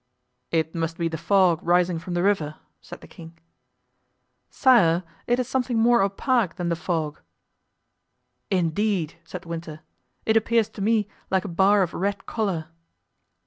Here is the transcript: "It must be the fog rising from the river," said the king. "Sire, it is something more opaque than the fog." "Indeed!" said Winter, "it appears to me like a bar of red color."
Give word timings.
"It 0.49 0.73
must 0.73 0.97
be 0.97 1.07
the 1.09 1.15
fog 1.19 1.59
rising 1.61 1.99
from 1.99 2.15
the 2.15 2.23
river," 2.23 2.55
said 2.81 3.01
the 3.01 3.07
king. 3.07 3.37
"Sire, 4.49 5.03
it 5.27 5.37
is 5.39 5.47
something 5.47 5.77
more 5.77 6.01
opaque 6.01 6.55
than 6.55 6.69
the 6.69 6.75
fog." 6.75 7.19
"Indeed!" 8.49 9.19
said 9.23 9.45
Winter, 9.45 9.81
"it 10.25 10.35
appears 10.35 10.69
to 10.69 10.81
me 10.81 11.07
like 11.29 11.45
a 11.45 11.47
bar 11.47 11.83
of 11.83 11.93
red 11.93 12.25
color." 12.25 12.69